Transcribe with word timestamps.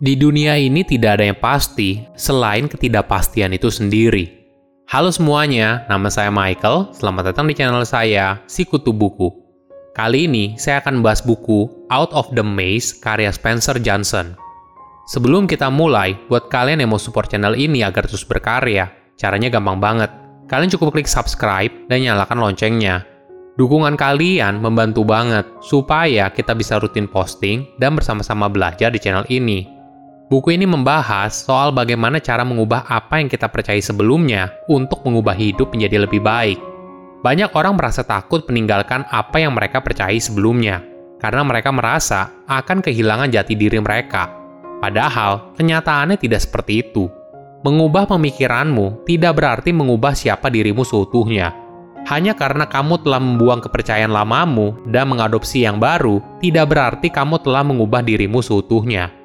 Di 0.00 0.16
dunia 0.16 0.56
ini 0.56 0.80
tidak 0.80 1.20
ada 1.20 1.28
yang 1.28 1.36
pasti 1.36 2.00
selain 2.16 2.72
ketidakpastian 2.72 3.52
itu 3.52 3.68
sendiri. 3.68 4.32
Halo 4.88 5.12
semuanya, 5.12 5.84
nama 5.92 6.08
saya 6.08 6.32
Michael. 6.32 6.88
Selamat 6.96 7.28
datang 7.28 7.44
di 7.44 7.52
channel 7.52 7.84
saya, 7.84 8.40
Sikutu 8.48 8.96
Buku. 8.96 9.28
Kali 9.92 10.24
ini 10.24 10.56
saya 10.56 10.80
akan 10.80 11.04
bahas 11.04 11.20
buku 11.20 11.68
Out 11.92 12.16
of 12.16 12.32
the 12.32 12.40
Maze 12.40 12.96
karya 12.96 13.28
Spencer 13.28 13.76
Johnson. 13.76 14.40
Sebelum 15.12 15.44
kita 15.44 15.68
mulai, 15.68 16.16
buat 16.32 16.48
kalian 16.48 16.80
yang 16.80 16.96
mau 16.96 17.02
support 17.02 17.28
channel 17.28 17.52
ini 17.52 17.84
agar 17.84 18.08
terus 18.08 18.24
berkarya, 18.24 18.88
caranya 19.20 19.52
gampang 19.52 19.84
banget. 19.84 20.08
Kalian 20.48 20.72
cukup 20.72 20.96
klik 20.96 21.12
subscribe 21.12 21.76
dan 21.92 22.00
nyalakan 22.00 22.40
loncengnya. 22.40 23.04
Dukungan 23.60 24.00
kalian 24.00 24.64
membantu 24.64 25.04
banget 25.04 25.44
supaya 25.60 26.32
kita 26.32 26.56
bisa 26.56 26.80
rutin 26.80 27.04
posting 27.04 27.68
dan 27.76 27.92
bersama-sama 27.92 28.48
belajar 28.48 28.88
di 28.88 28.96
channel 28.96 29.28
ini. 29.28 29.79
Buku 30.30 30.54
ini 30.54 30.62
membahas 30.62 31.42
soal 31.42 31.74
bagaimana 31.74 32.22
cara 32.22 32.46
mengubah 32.46 32.86
apa 32.86 33.18
yang 33.18 33.26
kita 33.26 33.50
percaya 33.50 33.82
sebelumnya 33.82 34.54
untuk 34.70 35.02
mengubah 35.02 35.34
hidup 35.34 35.74
menjadi 35.74 36.06
lebih 36.06 36.22
baik. 36.22 36.54
Banyak 37.26 37.50
orang 37.50 37.74
merasa 37.74 38.06
takut 38.06 38.46
meninggalkan 38.46 39.02
apa 39.10 39.42
yang 39.42 39.58
mereka 39.58 39.82
percayai 39.82 40.22
sebelumnya, 40.22 40.86
karena 41.18 41.42
mereka 41.42 41.74
merasa 41.74 42.30
akan 42.46 42.78
kehilangan 42.78 43.26
jati 43.26 43.58
diri 43.58 43.82
mereka. 43.82 44.30
Padahal, 44.78 45.50
kenyataannya 45.58 46.14
tidak 46.14 46.46
seperti 46.46 46.86
itu. 46.86 47.10
Mengubah 47.66 48.06
pemikiranmu 48.06 49.02
tidak 49.10 49.34
berarti 49.34 49.74
mengubah 49.74 50.14
siapa 50.14 50.46
dirimu 50.46 50.86
seutuhnya. 50.86 51.50
Hanya 52.06 52.38
karena 52.38 52.70
kamu 52.70 53.02
telah 53.02 53.18
membuang 53.18 53.66
kepercayaan 53.66 54.14
lamamu 54.14 54.78
dan 54.94 55.10
mengadopsi 55.10 55.66
yang 55.66 55.82
baru, 55.82 56.22
tidak 56.38 56.70
berarti 56.70 57.10
kamu 57.10 57.42
telah 57.42 57.66
mengubah 57.66 58.06
dirimu 58.06 58.38
seutuhnya. 58.38 59.19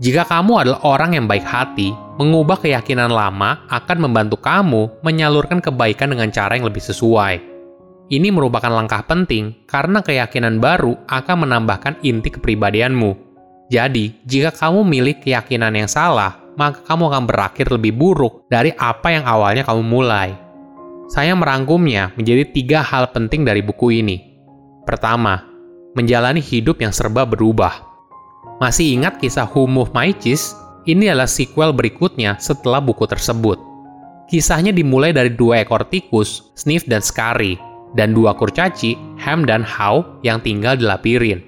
Jika 0.00 0.24
kamu 0.24 0.64
adalah 0.64 0.80
orang 0.88 1.12
yang 1.12 1.28
baik 1.28 1.44
hati, 1.44 1.92
mengubah 2.16 2.56
keyakinan 2.56 3.12
lama 3.12 3.68
akan 3.68 4.08
membantu 4.08 4.40
kamu 4.40 5.04
menyalurkan 5.04 5.60
kebaikan 5.60 6.16
dengan 6.16 6.32
cara 6.32 6.56
yang 6.56 6.64
lebih 6.64 6.80
sesuai. 6.80 7.36
Ini 8.08 8.32
merupakan 8.32 8.72
langkah 8.72 9.04
penting 9.04 9.68
karena 9.68 10.00
keyakinan 10.00 10.56
baru 10.56 10.96
akan 11.04 11.44
menambahkan 11.44 12.00
inti 12.00 12.32
kepribadianmu. 12.32 13.12
Jadi, 13.68 14.24
jika 14.24 14.56
kamu 14.56 14.88
milik 14.88 15.20
keyakinan 15.20 15.76
yang 15.76 15.86
salah, 15.86 16.40
maka 16.56 16.80
kamu 16.80 17.04
akan 17.12 17.24
berakhir 17.28 17.68
lebih 17.68 17.92
buruk 17.92 18.48
dari 18.48 18.72
apa 18.80 19.12
yang 19.12 19.28
awalnya 19.28 19.68
kamu 19.68 19.84
mulai. 19.84 20.32
Saya 21.12 21.36
merangkumnya 21.36 22.16
menjadi 22.16 22.48
tiga 22.48 22.80
hal 22.80 23.12
penting 23.12 23.44
dari 23.44 23.60
buku 23.60 24.00
ini. 24.00 24.16
Pertama, 24.88 25.44
menjalani 25.92 26.40
hidup 26.40 26.80
yang 26.80 26.90
serba 26.90 27.28
berubah. 27.28 27.89
Masih 28.60 28.92
ingat 28.92 29.16
kisah 29.16 29.48
My 29.96 30.12
Cheese? 30.12 30.52
Ini 30.84 31.16
adalah 31.16 31.28
sequel 31.28 31.72
berikutnya 31.72 32.36
setelah 32.36 32.76
buku 32.76 33.08
tersebut. 33.08 33.56
Kisahnya 34.28 34.68
dimulai 34.68 35.16
dari 35.16 35.32
dua 35.32 35.64
ekor 35.64 35.88
tikus, 35.88 36.52
Sniff 36.60 36.84
dan 36.84 37.00
Scary, 37.00 37.56
dan 37.96 38.12
dua 38.12 38.36
kurcaci, 38.36 39.00
Ham 39.16 39.48
dan 39.48 39.64
How, 39.64 40.20
yang 40.20 40.44
tinggal 40.44 40.76
di 40.76 40.84
labirin. 40.84 41.40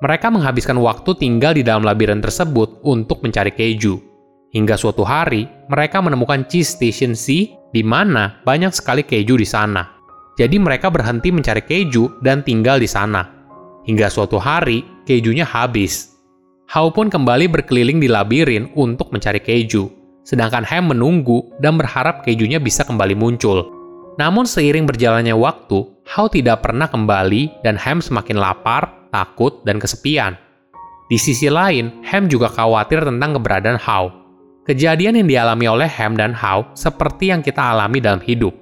Mereka 0.00 0.32
menghabiskan 0.32 0.80
waktu 0.80 1.12
tinggal 1.20 1.52
di 1.52 1.60
dalam 1.60 1.84
labirin 1.84 2.24
tersebut 2.24 2.80
untuk 2.80 3.20
mencari 3.20 3.52
keju. 3.52 4.00
Hingga 4.48 4.80
suatu 4.80 5.04
hari, 5.04 5.44
mereka 5.68 6.00
menemukan 6.00 6.48
Cheese 6.48 6.80
Station 6.80 7.12
C, 7.12 7.52
di 7.76 7.84
mana 7.84 8.40
banyak 8.48 8.72
sekali 8.72 9.04
keju 9.04 9.36
di 9.36 9.44
sana. 9.44 9.84
Jadi 10.40 10.56
mereka 10.56 10.88
berhenti 10.88 11.28
mencari 11.28 11.60
keju 11.60 12.24
dan 12.24 12.40
tinggal 12.40 12.80
di 12.80 12.88
sana. 12.88 13.26
Hingga 13.84 14.08
suatu 14.08 14.40
hari, 14.40 14.80
kejunya 15.04 15.44
habis. 15.44 16.17
Hao 16.68 16.92
pun 16.92 17.08
kembali 17.08 17.48
berkeliling 17.48 17.96
di 17.96 18.12
labirin 18.12 18.68
untuk 18.76 19.08
mencari 19.08 19.40
keju, 19.40 19.88
sedangkan 20.20 20.68
Ham 20.68 20.92
menunggu 20.92 21.48
dan 21.64 21.80
berharap 21.80 22.20
kejunya 22.20 22.60
bisa 22.60 22.84
kembali 22.84 23.16
muncul. 23.16 23.72
Namun 24.20 24.44
seiring 24.44 24.84
berjalannya 24.84 25.32
waktu, 25.32 25.88
Hao 26.04 26.28
tidak 26.28 26.60
pernah 26.68 26.84
kembali 26.84 27.64
dan 27.64 27.80
Ham 27.80 28.04
semakin 28.04 28.36
lapar, 28.36 29.08
takut, 29.08 29.64
dan 29.64 29.80
kesepian. 29.80 30.36
Di 31.08 31.16
sisi 31.16 31.48
lain, 31.48 32.04
Ham 32.04 32.28
juga 32.28 32.52
khawatir 32.52 33.00
tentang 33.00 33.40
keberadaan 33.40 33.80
Hao. 33.80 34.12
Kejadian 34.68 35.24
yang 35.24 35.28
dialami 35.32 35.72
oleh 35.72 35.88
Ham 35.88 36.20
dan 36.20 36.36
Hao 36.36 36.68
seperti 36.76 37.32
yang 37.32 37.40
kita 37.40 37.64
alami 37.64 38.04
dalam 38.04 38.20
hidup. 38.20 38.52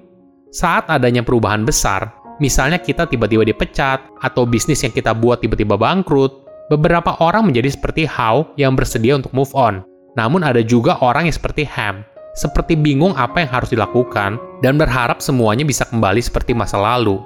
Saat 0.55 0.87
adanya 0.87 1.27
perubahan 1.27 1.67
besar, 1.67 2.15
misalnya 2.39 2.79
kita 2.79 3.03
tiba-tiba 3.03 3.43
dipecat, 3.43 3.99
atau 4.23 4.47
bisnis 4.47 4.79
yang 4.79 4.95
kita 4.95 5.11
buat 5.11 5.43
tiba-tiba 5.43 5.75
bangkrut, 5.75 6.46
Beberapa 6.67 7.15
orang 7.23 7.47
menjadi 7.47 7.71
seperti 7.71 8.03
How 8.03 8.43
yang 8.59 8.75
bersedia 8.75 9.15
untuk 9.15 9.31
move 9.31 9.55
on. 9.55 9.87
Namun 10.19 10.43
ada 10.43 10.59
juga 10.59 10.99
orang 10.99 11.31
yang 11.31 11.35
seperti 11.35 11.63
Ham, 11.63 12.03
seperti 12.35 12.75
bingung 12.75 13.15
apa 13.15 13.39
yang 13.39 13.51
harus 13.55 13.71
dilakukan 13.71 14.35
dan 14.59 14.75
berharap 14.75 15.23
semuanya 15.23 15.63
bisa 15.63 15.87
kembali 15.87 16.19
seperti 16.19 16.51
masa 16.51 16.75
lalu. 16.75 17.23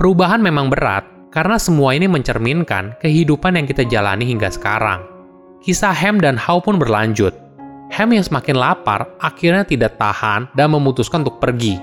Perubahan 0.00 0.40
memang 0.40 0.72
berat 0.72 1.04
karena 1.28 1.60
semua 1.60 1.92
ini 1.92 2.08
mencerminkan 2.08 2.96
kehidupan 3.04 3.60
yang 3.60 3.68
kita 3.68 3.84
jalani 3.84 4.24
hingga 4.24 4.48
sekarang. 4.48 5.04
Kisah 5.60 5.92
Ham 5.92 6.16
dan 6.24 6.40
How 6.40 6.56
pun 6.64 6.80
berlanjut. 6.80 7.36
Ham 7.92 8.16
yang 8.16 8.24
semakin 8.24 8.56
lapar 8.56 9.04
akhirnya 9.20 9.68
tidak 9.68 10.00
tahan 10.00 10.48
dan 10.56 10.72
memutuskan 10.72 11.20
untuk 11.20 11.36
pergi. 11.36 11.76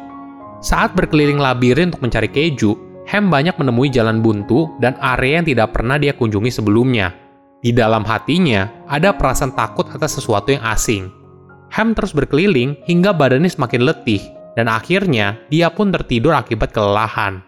Saat 0.66 0.97
berkeliling 0.97 1.38
labirin 1.38 1.94
untuk 1.94 2.09
mencari 2.09 2.30
keju, 2.30 2.74
Ham 3.12 3.28
banyak 3.28 3.60
menemui 3.60 3.92
jalan 3.92 4.24
buntu 4.24 4.72
dan 4.80 4.96
area 5.04 5.44
yang 5.44 5.48
tidak 5.52 5.76
pernah 5.76 6.00
dia 6.00 6.16
kunjungi 6.16 6.48
sebelumnya. 6.48 7.12
Di 7.60 7.76
dalam 7.76 8.08
hatinya, 8.08 8.88
ada 8.88 9.12
perasaan 9.12 9.52
takut 9.52 9.84
atas 9.92 10.16
sesuatu 10.16 10.56
yang 10.56 10.64
asing. 10.64 11.12
Ham 11.76 11.92
terus 11.92 12.16
berkeliling 12.16 12.80
hingga 12.88 13.12
badannya 13.12 13.52
semakin 13.52 13.84
letih, 13.84 14.24
dan 14.56 14.72
akhirnya 14.72 15.44
dia 15.52 15.68
pun 15.68 15.92
tertidur 15.92 16.32
akibat 16.32 16.72
kelelahan. 16.72 17.44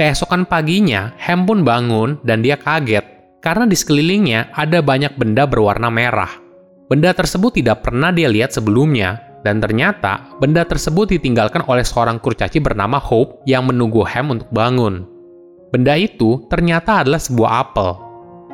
Keesokan 0.00 0.48
paginya, 0.48 1.12
Ham 1.20 1.44
pun 1.44 1.60
bangun 1.60 2.16
dan 2.24 2.40
dia 2.40 2.56
kaget 2.56 3.04
karena 3.44 3.68
di 3.68 3.76
sekelilingnya 3.76 4.56
ada 4.56 4.80
banyak 4.80 5.12
benda 5.20 5.44
berwarna 5.44 5.92
merah. 5.92 6.32
Benda 6.88 7.12
tersebut 7.12 7.60
tidak 7.60 7.84
pernah 7.84 8.12
dia 8.12 8.32
lihat 8.32 8.54
sebelumnya, 8.54 9.25
dan 9.46 9.62
ternyata, 9.62 10.26
benda 10.42 10.66
tersebut 10.66 11.14
ditinggalkan 11.14 11.62
oleh 11.70 11.86
seorang 11.86 12.18
kurcaci 12.18 12.58
bernama 12.58 12.98
Hope 12.98 13.46
yang 13.46 13.70
menunggu 13.70 14.02
Ham 14.02 14.34
untuk 14.34 14.50
bangun. 14.50 15.06
Benda 15.70 15.94
itu 15.94 16.42
ternyata 16.50 17.06
adalah 17.06 17.22
sebuah 17.22 17.50
apel. 17.62 17.94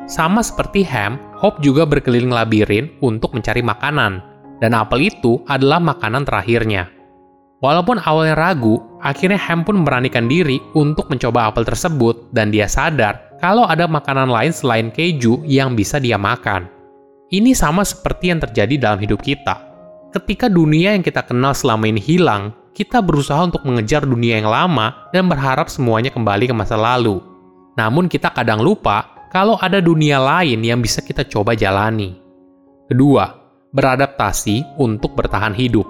Sama 0.05 0.45
seperti 0.45 0.85
Ham, 0.85 1.17
Hope 1.41 1.65
juga 1.65 1.89
berkeliling 1.89 2.29
labirin 2.29 2.93
untuk 3.01 3.33
mencari 3.33 3.65
makanan, 3.65 4.21
dan 4.61 4.77
apel 4.77 5.09
itu 5.09 5.41
adalah 5.49 5.81
makanan 5.81 6.29
terakhirnya. 6.29 6.93
Walaupun 7.65 7.97
awalnya 8.05 8.37
ragu, 8.37 8.77
akhirnya 9.01 9.41
Ham 9.49 9.65
pun 9.65 9.81
memberanikan 9.81 10.29
diri 10.29 10.61
untuk 10.77 11.09
mencoba 11.09 11.49
apel 11.49 11.65
tersebut 11.65 12.29
dan 12.37 12.53
dia 12.53 12.69
sadar 12.69 13.33
kalau 13.41 13.65
ada 13.65 13.89
makanan 13.89 14.29
lain 14.29 14.53
selain 14.53 14.93
keju 14.93 15.41
yang 15.49 15.73
bisa 15.73 15.97
dia 15.97 16.21
makan. 16.21 16.69
Ini 17.33 17.57
sama 17.57 17.81
seperti 17.81 18.29
yang 18.29 18.43
terjadi 18.43 18.77
dalam 18.77 19.01
hidup 19.01 19.23
kita 19.23 19.72
ketika 20.13 20.45
dunia 20.45 20.93
yang 20.93 21.01
kita 21.01 21.25
kenal 21.25 21.57
selama 21.57 21.89
ini 21.89 21.97
hilang, 21.97 22.53
kita 22.77 23.01
berusaha 23.01 23.41
untuk 23.41 23.65
mengejar 23.65 24.05
dunia 24.05 24.37
yang 24.37 24.49
lama 24.49 25.09
dan 25.09 25.25
berharap 25.25 25.69
semuanya 25.73 26.13
kembali 26.13 26.49
ke 26.49 26.55
masa 26.55 26.77
lalu. 26.77 27.17
Namun 27.73 28.05
kita 28.05 28.29
kadang 28.29 28.61
lupa 28.61 29.29
kalau 29.33 29.57
ada 29.57 29.81
dunia 29.81 30.21
lain 30.21 30.61
yang 30.61 30.77
bisa 30.77 31.01
kita 31.01 31.25
coba 31.25 31.57
jalani. 31.57 32.13
Kedua, 32.85 33.25
beradaptasi 33.73 34.77
untuk 34.77 35.17
bertahan 35.17 35.57
hidup. 35.57 35.85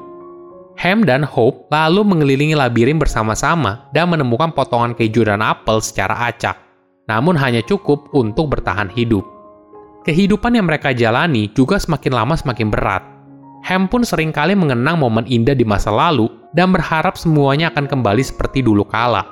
Ham 0.80 1.04
dan 1.06 1.22
Hope 1.28 1.70
lalu 1.70 2.02
mengelilingi 2.02 2.56
labirin 2.58 2.98
bersama-sama 2.98 3.92
dan 3.94 4.10
menemukan 4.10 4.56
potongan 4.56 4.96
keju 4.98 5.28
dan 5.28 5.44
apel 5.44 5.84
secara 5.84 6.32
acak, 6.32 6.58
namun 7.06 7.38
hanya 7.38 7.62
cukup 7.62 8.10
untuk 8.16 8.50
bertahan 8.58 8.90
hidup. 8.90 9.22
Kehidupan 10.04 10.58
yang 10.58 10.66
mereka 10.66 10.92
jalani 10.92 11.48
juga 11.54 11.78
semakin 11.78 12.12
lama 12.12 12.34
semakin 12.36 12.68
berat, 12.74 13.04
Ham 13.64 13.88
pun 13.88 14.04
sering 14.04 14.36
kali 14.36 14.60
mengenang 14.60 15.00
momen 15.00 15.24
indah 15.24 15.56
di 15.56 15.64
masa 15.64 15.88
lalu 15.88 16.28
dan 16.52 16.76
berharap 16.76 17.16
semuanya 17.16 17.72
akan 17.72 17.88
kembali 17.88 18.20
seperti 18.20 18.60
dulu 18.60 18.84
kala. 18.84 19.24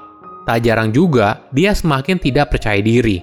Tak 0.47 0.63
jarang 0.63 0.95
juga, 0.95 1.43
dia 1.51 1.75
semakin 1.75 2.15
tidak 2.15 2.55
percaya 2.55 2.79
diri. 2.79 3.19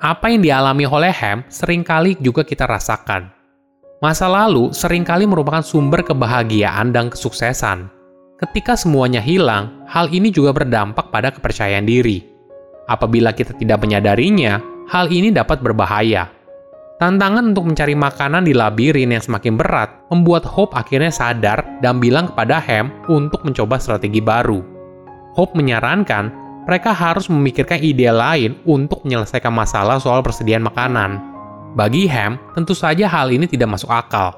Apa 0.00 0.32
yang 0.32 0.40
dialami 0.40 0.88
oleh 0.88 1.12
Ham 1.12 1.44
sering 1.52 1.84
kali 1.84 2.16
juga 2.24 2.48
kita 2.48 2.64
rasakan. 2.64 3.28
Masa 4.00 4.24
lalu 4.30 4.72
sering 4.72 5.04
kali 5.04 5.28
merupakan 5.28 5.60
sumber 5.60 6.00
kebahagiaan 6.00 6.96
dan 6.96 7.12
kesuksesan. 7.12 7.92
Ketika 8.40 8.78
semuanya 8.78 9.18
hilang, 9.18 9.84
hal 9.90 10.08
ini 10.14 10.30
juga 10.32 10.54
berdampak 10.54 11.10
pada 11.12 11.28
kepercayaan 11.34 11.84
diri. 11.84 12.24
Apabila 12.88 13.34
kita 13.34 13.52
tidak 13.58 13.82
menyadarinya, 13.84 14.62
hal 14.88 15.10
ini 15.12 15.28
dapat 15.34 15.60
berbahaya 15.60 16.37
Tantangan 16.98 17.54
untuk 17.54 17.70
mencari 17.70 17.94
makanan 17.94 18.42
di 18.42 18.50
labirin 18.50 19.14
yang 19.14 19.22
semakin 19.22 19.54
berat 19.54 20.10
membuat 20.10 20.42
Hope 20.42 20.74
akhirnya 20.74 21.14
sadar 21.14 21.62
dan 21.78 22.02
bilang 22.02 22.26
kepada 22.34 22.58
Ham 22.58 22.90
untuk 23.06 23.46
mencoba 23.46 23.78
strategi 23.78 24.18
baru. 24.18 24.58
Hope 25.38 25.54
menyarankan 25.54 26.34
mereka 26.66 26.90
harus 26.90 27.30
memikirkan 27.30 27.78
ide 27.78 28.10
lain 28.10 28.58
untuk 28.66 29.06
menyelesaikan 29.06 29.54
masalah 29.54 30.02
soal 30.02 30.26
persediaan 30.26 30.66
makanan. 30.66 31.22
Bagi 31.78 32.10
Ham, 32.10 32.34
tentu 32.58 32.74
saja 32.74 33.06
hal 33.06 33.30
ini 33.30 33.46
tidak 33.46 33.78
masuk 33.78 33.94
akal. 33.94 34.34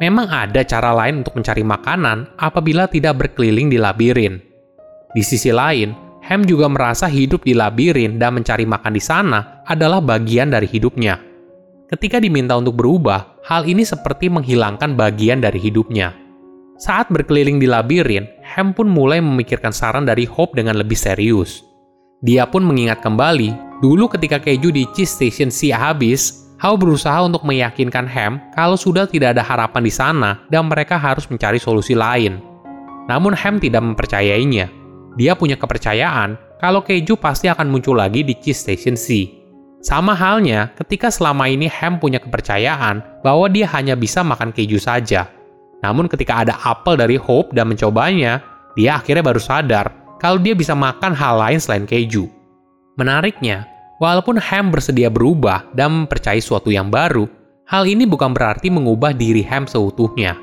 Memang 0.00 0.32
ada 0.32 0.64
cara 0.64 0.96
lain 0.96 1.20
untuk 1.20 1.36
mencari 1.36 1.60
makanan 1.60 2.32
apabila 2.40 2.88
tidak 2.88 3.20
berkeliling 3.20 3.68
di 3.68 3.76
labirin. 3.76 4.40
Di 5.12 5.20
sisi 5.20 5.52
lain, 5.52 5.92
Ham 6.24 6.48
juga 6.48 6.64
merasa 6.72 7.12
hidup 7.12 7.44
di 7.44 7.52
labirin 7.52 8.16
dan 8.16 8.40
mencari 8.40 8.64
makan 8.64 8.96
di 8.96 9.04
sana 9.04 9.60
adalah 9.68 10.00
bagian 10.00 10.48
dari 10.48 10.64
hidupnya. 10.64 11.29
Ketika 11.90 12.22
diminta 12.22 12.54
untuk 12.54 12.78
berubah, 12.78 13.42
hal 13.42 13.66
ini 13.66 13.82
seperti 13.82 14.30
menghilangkan 14.30 14.94
bagian 14.94 15.42
dari 15.42 15.58
hidupnya. 15.58 16.14
Saat 16.78 17.10
berkeliling 17.10 17.58
di 17.58 17.66
labirin, 17.66 18.30
Ham 18.54 18.72
pun 18.72 18.86
mulai 18.86 19.18
memikirkan 19.18 19.74
saran 19.74 20.06
dari 20.06 20.22
Hope 20.22 20.54
dengan 20.54 20.78
lebih 20.78 20.94
serius. 20.94 21.66
Dia 22.22 22.46
pun 22.46 22.62
mengingat 22.62 23.02
kembali, 23.02 23.82
dulu 23.82 24.06
ketika 24.06 24.38
keju 24.38 24.70
di 24.70 24.86
cheese 24.94 25.10
station 25.10 25.50
C 25.50 25.74
habis, 25.74 26.46
Howe 26.62 26.78
berusaha 26.78 27.26
untuk 27.26 27.42
meyakinkan 27.42 28.06
Ham 28.06 28.38
kalau 28.52 28.76
sudah 28.78 29.08
tidak 29.08 29.34
ada 29.34 29.42
harapan 29.42 29.82
di 29.82 29.92
sana 29.92 30.44
dan 30.52 30.68
mereka 30.68 30.94
harus 30.94 31.26
mencari 31.26 31.58
solusi 31.58 31.96
lain. 31.98 32.38
Namun 33.08 33.34
Ham 33.34 33.58
tidak 33.58 33.82
mempercayainya 33.82 34.80
dia 35.18 35.34
punya 35.34 35.58
kepercayaan 35.58 36.38
kalau 36.62 36.84
keju 36.84 37.18
pasti 37.18 37.50
akan 37.50 37.66
muncul 37.66 37.98
lagi 37.98 38.22
di 38.22 38.36
cheese 38.38 38.62
station 38.62 38.94
C. 38.94 39.39
Sama 39.80 40.12
halnya 40.12 40.76
ketika 40.76 41.08
selama 41.08 41.48
ini 41.48 41.64
Ham 41.72 41.96
punya 41.96 42.20
kepercayaan 42.20 43.24
bahwa 43.24 43.48
dia 43.48 43.64
hanya 43.72 43.96
bisa 43.96 44.20
makan 44.20 44.52
keju 44.52 44.76
saja. 44.76 45.32
Namun 45.80 46.04
ketika 46.04 46.44
ada 46.44 46.60
apel 46.60 47.00
dari 47.00 47.16
Hope 47.16 47.56
dan 47.56 47.72
mencobanya, 47.72 48.44
dia 48.76 49.00
akhirnya 49.00 49.24
baru 49.24 49.40
sadar 49.40 49.88
kalau 50.20 50.36
dia 50.36 50.52
bisa 50.52 50.76
makan 50.76 51.16
hal 51.16 51.40
lain 51.40 51.56
selain 51.56 51.88
keju. 51.88 52.28
Menariknya, 53.00 53.64
walaupun 53.96 54.36
Ham 54.36 54.68
bersedia 54.68 55.08
berubah 55.08 55.64
dan 55.72 56.04
mempercayai 56.04 56.44
suatu 56.44 56.68
yang 56.68 56.92
baru, 56.92 57.24
hal 57.64 57.88
ini 57.88 58.04
bukan 58.04 58.36
berarti 58.36 58.68
mengubah 58.68 59.16
diri 59.16 59.40
Ham 59.48 59.64
seutuhnya. 59.64 60.36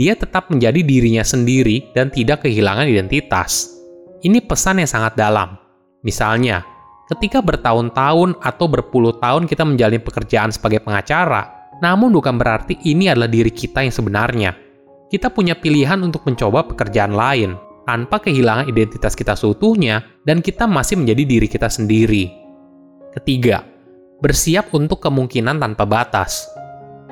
Dia 0.00 0.16
tetap 0.16 0.48
menjadi 0.48 0.80
dirinya 0.80 1.20
sendiri 1.20 1.92
dan 1.92 2.08
tidak 2.08 2.48
kehilangan 2.48 2.88
identitas. 2.88 3.76
Ini 4.24 4.40
pesan 4.40 4.80
yang 4.80 4.88
sangat 4.88 5.20
dalam. 5.20 5.60
Misalnya, 6.00 6.64
ketika 7.12 7.44
bertahun-tahun 7.44 8.40
atau 8.40 8.66
berpuluh 8.66 9.20
tahun 9.20 9.44
kita 9.44 9.68
menjalani 9.68 10.00
pekerjaan 10.00 10.48
sebagai 10.48 10.80
pengacara, 10.80 11.68
namun 11.84 12.08
bukan 12.14 12.40
berarti 12.40 12.80
ini 12.88 13.12
adalah 13.12 13.28
diri 13.28 13.52
kita 13.52 13.84
yang 13.84 13.92
sebenarnya. 13.92 14.50
Kita 15.12 15.28
punya 15.28 15.52
pilihan 15.52 16.00
untuk 16.00 16.24
mencoba 16.24 16.64
pekerjaan 16.64 17.12
lain, 17.12 17.60
tanpa 17.84 18.16
kehilangan 18.22 18.64
identitas 18.70 19.12
kita 19.12 19.36
seutuhnya, 19.36 20.00
dan 20.24 20.40
kita 20.40 20.64
masih 20.64 20.96
menjadi 20.96 21.22
diri 21.28 21.48
kita 21.52 21.68
sendiri. 21.68 22.32
Ketiga, 23.12 23.60
bersiap 24.24 24.72
untuk 24.72 25.04
kemungkinan 25.04 25.60
tanpa 25.60 25.84
batas. 25.84 26.48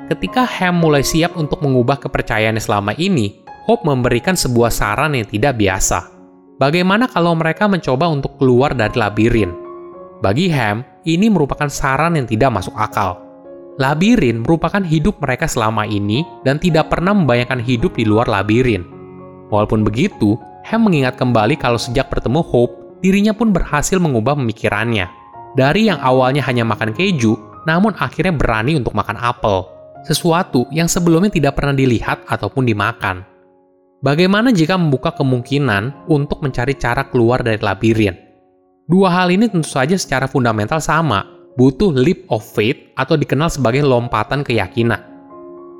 Ketika 0.08 0.48
Ham 0.48 0.80
mulai 0.80 1.04
siap 1.04 1.36
untuk 1.36 1.60
mengubah 1.60 2.00
kepercayaannya 2.00 2.62
selama 2.62 2.96
ini, 2.96 3.44
Hope 3.68 3.84
memberikan 3.84 4.34
sebuah 4.34 4.72
saran 4.72 5.12
yang 5.12 5.28
tidak 5.28 5.60
biasa. 5.60 6.08
Bagaimana 6.56 7.06
kalau 7.06 7.36
mereka 7.36 7.68
mencoba 7.68 8.08
untuk 8.08 8.40
keluar 8.40 8.72
dari 8.72 8.96
labirin? 8.96 9.69
Bagi 10.20 10.52
Ham, 10.52 10.84
ini 11.08 11.32
merupakan 11.32 11.72
saran 11.72 12.12
yang 12.12 12.28
tidak 12.28 12.52
masuk 12.52 12.76
akal. 12.76 13.16
Labirin 13.80 14.44
merupakan 14.44 14.84
hidup 14.84 15.16
mereka 15.16 15.48
selama 15.48 15.88
ini 15.88 16.20
dan 16.44 16.60
tidak 16.60 16.92
pernah 16.92 17.16
membayangkan 17.16 17.64
hidup 17.64 17.96
di 17.96 18.04
luar 18.04 18.28
labirin. 18.28 18.84
Walaupun 19.48 19.80
begitu, 19.80 20.36
Ham 20.68 20.84
mengingat 20.84 21.16
kembali 21.16 21.56
kalau 21.56 21.80
sejak 21.80 22.12
bertemu 22.12 22.44
Hope, 22.44 23.00
dirinya 23.00 23.32
pun 23.32 23.48
berhasil 23.48 23.96
mengubah 23.96 24.36
pemikirannya. 24.36 25.08
Dari 25.56 25.88
yang 25.88 25.96
awalnya 26.04 26.44
hanya 26.44 26.68
makan 26.68 26.92
keju, 26.92 27.64
namun 27.64 27.96
akhirnya 27.96 28.36
berani 28.36 28.76
untuk 28.76 28.92
makan 28.92 29.16
apel. 29.16 29.64
Sesuatu 30.04 30.68
yang 30.68 30.84
sebelumnya 30.84 31.32
tidak 31.32 31.56
pernah 31.56 31.72
dilihat 31.72 32.28
ataupun 32.28 32.68
dimakan. 32.68 33.24
Bagaimana 34.04 34.52
jika 34.52 34.76
membuka 34.76 35.16
kemungkinan 35.16 36.08
untuk 36.12 36.44
mencari 36.44 36.76
cara 36.76 37.08
keluar 37.08 37.40
dari 37.40 37.56
labirin? 37.56 38.29
Dua 38.90 39.06
hal 39.06 39.30
ini 39.30 39.46
tentu 39.46 39.70
saja 39.70 39.94
secara 39.94 40.26
fundamental 40.26 40.82
sama, 40.82 41.22
butuh 41.54 41.94
leap 41.94 42.26
of 42.26 42.42
faith 42.42 42.90
atau 42.98 43.14
dikenal 43.14 43.46
sebagai 43.46 43.86
lompatan 43.86 44.42
keyakinan. 44.42 44.98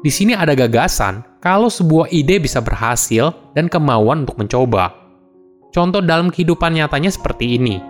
Di 0.07 0.15
sini 0.15 0.39
ada 0.39 0.55
gagasan 0.55 1.43
kalau 1.43 1.67
sebuah 1.67 2.07
ide 2.15 2.39
bisa 2.39 2.62
berhasil 2.62 3.35
dan 3.59 3.67
kemauan 3.67 4.23
untuk 4.23 4.39
mencoba. 4.39 4.95
Contoh 5.75 5.99
dalam 5.99 6.31
kehidupan 6.31 6.79
nyatanya 6.79 7.11
seperti 7.11 7.59
ini. 7.59 7.83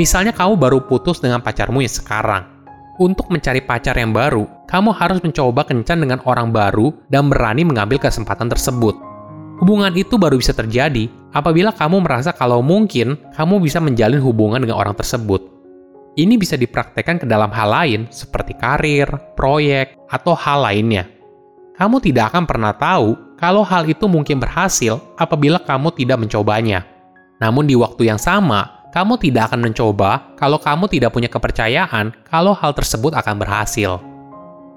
Misalnya 0.00 0.32
kamu 0.32 0.56
baru 0.56 0.88
putus 0.88 1.20
dengan 1.20 1.44
pacarmu 1.44 1.84
yang 1.84 1.92
sekarang. 1.92 2.48
Untuk 2.96 3.28
mencari 3.28 3.60
pacar 3.60 3.92
yang 4.00 4.16
baru, 4.16 4.48
kamu 4.72 4.96
harus 4.96 5.20
mencoba 5.20 5.68
kencan 5.68 6.00
dengan 6.00 6.24
orang 6.24 6.48
baru 6.48 6.96
dan 7.12 7.28
berani 7.28 7.68
mengambil 7.68 8.00
kesempatan 8.00 8.48
tersebut 8.48 9.12
Hubungan 9.62 9.94
itu 9.94 10.18
baru 10.18 10.42
bisa 10.42 10.50
terjadi 10.50 11.06
apabila 11.32 11.72
kamu 11.72 12.04
merasa 12.04 12.30
kalau 12.30 12.60
mungkin 12.60 13.16
kamu 13.34 13.60
bisa 13.64 13.80
menjalin 13.80 14.20
hubungan 14.20 14.62
dengan 14.62 14.78
orang 14.78 14.94
tersebut. 14.94 15.48
Ini 16.12 16.36
bisa 16.36 16.60
dipraktekkan 16.60 17.24
ke 17.24 17.26
dalam 17.26 17.48
hal 17.56 17.72
lain 17.72 18.00
seperti 18.12 18.52
karir, 18.60 19.08
proyek, 19.32 19.96
atau 20.12 20.36
hal 20.36 20.68
lainnya. 20.68 21.08
Kamu 21.72 22.04
tidak 22.04 22.36
akan 22.36 22.44
pernah 22.44 22.76
tahu 22.76 23.16
kalau 23.40 23.64
hal 23.64 23.88
itu 23.88 24.04
mungkin 24.04 24.36
berhasil 24.36 25.00
apabila 25.16 25.56
kamu 25.64 25.88
tidak 25.96 26.20
mencobanya. 26.20 26.84
Namun 27.40 27.64
di 27.64 27.72
waktu 27.74 28.12
yang 28.12 28.20
sama, 28.20 28.84
kamu 28.92 29.16
tidak 29.16 29.50
akan 29.50 29.72
mencoba 29.72 30.36
kalau 30.36 30.60
kamu 30.60 30.84
tidak 30.92 31.16
punya 31.16 31.32
kepercayaan 31.32 32.12
kalau 32.28 32.52
hal 32.52 32.76
tersebut 32.76 33.16
akan 33.16 33.40
berhasil. 33.40 33.98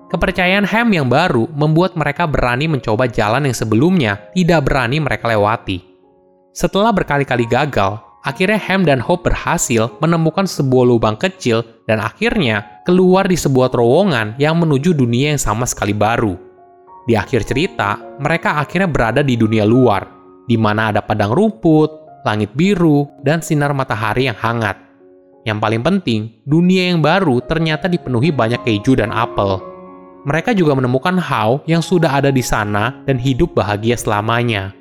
Kepercayaan 0.08 0.63
Ham 0.63 0.96
yang 0.96 1.12
baru 1.12 1.51
membuat 1.51 2.00
mereka 2.00 2.24
berani 2.24 2.72
mencoba 2.72 3.12
jalan 3.12 3.44
yang 3.44 3.58
sebelumnya 3.58 4.31
tidak 4.31 4.63
berani 4.63 5.04
mereka 5.04 5.28
lewati. 5.28 5.95
Setelah 6.56 6.96
berkali-kali 6.96 7.44
gagal, 7.52 8.00
akhirnya 8.24 8.56
Ham 8.56 8.88
dan 8.88 9.04
Hope 9.04 9.28
berhasil 9.28 9.92
menemukan 10.00 10.48
sebuah 10.48 10.88
lubang 10.88 11.19
kecil 11.19 11.68
dan 11.84 12.00
akhirnya 12.00 12.81
keluar 12.88 13.28
di 13.28 13.36
sebuah 13.36 13.75
terowongan 13.75 14.40
yang 14.40 14.56
menuju 14.56 14.96
dunia 14.96 15.36
yang 15.36 15.42
sama 15.42 15.68
sekali 15.68 15.92
baru. 15.92 16.40
Di 17.12 17.19
akhir 17.19 17.44
cerita, 17.44 18.00
mereka 18.24 18.56
akhirnya 18.56 18.88
berada 18.88 19.19
di 19.19 19.36
dunia 19.36 19.68
luar, 19.68 20.07
di 20.48 20.56
mana 20.56 20.96
ada 20.96 21.04
padang 21.04 21.36
rumput, 21.36 22.24
langit 22.24 22.56
biru, 22.56 23.04
dan 23.19 23.44
sinar 23.44 23.75
matahari 23.75 24.31
yang 24.31 24.40
hangat. 24.40 24.80
Yang 25.44 25.60
paling 25.60 25.84
penting, 25.84 26.40
dunia 26.48 26.96
yang 26.96 27.04
baru 27.04 27.44
ternyata 27.44 27.92
dipenuhi 27.92 28.31
banyak 28.31 28.63
keju 28.63 28.96
dan 28.96 29.12
apel 29.12 29.75
mereka 30.25 30.58
juga 30.58 30.74
menemukan 30.74 31.22
How 31.22 31.62
yang 31.70 31.86
sudah 31.86 32.18
ada 32.18 32.34
di 32.34 32.41
sana 32.41 33.06
dan 33.06 33.22
hidup 33.22 33.53
bahagia 33.53 33.94
selamanya. 33.94 34.74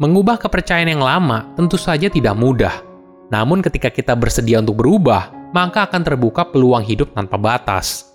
Mengubah 0.00 0.40
kepercayaan 0.40 0.88
yang 0.88 1.04
lama 1.04 1.52
tentu 1.52 1.76
saja 1.76 2.08
tidak 2.08 2.32
mudah. 2.38 2.80
Namun 3.28 3.60
ketika 3.60 3.92
kita 3.92 4.16
bersedia 4.16 4.60
untuk 4.60 4.80
berubah, 4.80 5.32
maka 5.52 5.84
akan 5.88 6.00
terbuka 6.00 6.48
peluang 6.48 6.84
hidup 6.84 7.12
tanpa 7.12 7.36
batas. 7.36 8.12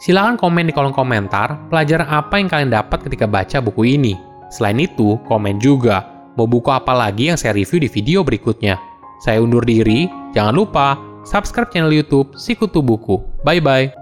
Silahkan 0.00 0.40
komen 0.40 0.68
di 0.68 0.72
kolom 0.72 0.96
komentar 0.96 1.68
pelajaran 1.68 2.08
apa 2.08 2.40
yang 2.40 2.48
kalian 2.48 2.72
dapat 2.72 3.04
ketika 3.04 3.28
baca 3.28 3.60
buku 3.60 4.00
ini. 4.00 4.16
Selain 4.48 4.80
itu, 4.80 5.20
komen 5.28 5.60
juga 5.60 6.08
mau 6.40 6.48
buku 6.48 6.72
apa 6.72 6.96
lagi 6.96 7.28
yang 7.28 7.36
saya 7.36 7.52
review 7.52 7.84
di 7.84 7.88
video 7.92 8.24
berikutnya. 8.24 8.80
Saya 9.20 9.44
undur 9.44 9.60
diri, 9.60 10.08
jangan 10.32 10.56
lupa 10.56 10.96
subscribe 11.28 11.68
channel 11.68 11.92
YouTube 11.92 12.32
Sikutu 12.32 12.80
Buku. 12.80 13.20
Bye 13.44 13.60
bye. 13.60 13.99